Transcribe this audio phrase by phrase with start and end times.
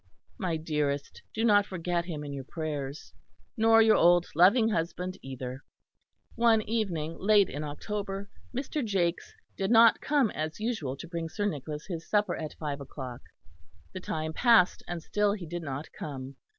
[0.39, 3.13] My dearest, do not forget him in your prayers
[3.55, 5.61] nor your old loving husband either."
[6.33, 8.83] One evening late in October Mr.
[8.83, 13.21] Jakes did not come as usual to bring Sir Nicholas his supper at five o'clock;
[13.93, 16.35] the time passed and still he did not come.